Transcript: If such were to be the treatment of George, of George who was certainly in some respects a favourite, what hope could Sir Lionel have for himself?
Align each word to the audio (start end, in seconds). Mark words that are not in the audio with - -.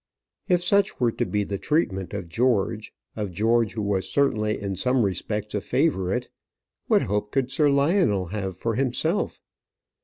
If 0.49 0.63
such 0.63 0.99
were 0.99 1.11
to 1.11 1.27
be 1.27 1.43
the 1.43 1.59
treatment 1.59 2.11
of 2.15 2.27
George, 2.27 2.91
of 3.15 3.31
George 3.31 3.73
who 3.73 3.83
was 3.83 4.09
certainly 4.09 4.59
in 4.59 4.75
some 4.75 5.03
respects 5.03 5.53
a 5.53 5.61
favourite, 5.61 6.27
what 6.87 7.03
hope 7.03 7.31
could 7.31 7.51
Sir 7.51 7.69
Lionel 7.69 8.25
have 8.29 8.57
for 8.57 8.73
himself? 8.73 9.39